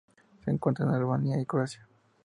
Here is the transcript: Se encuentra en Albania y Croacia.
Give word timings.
Se 0.43 0.49
encuentra 0.49 0.83
en 0.85 0.91
Albania 0.95 1.39
y 1.39 1.45
Croacia. 1.45 1.87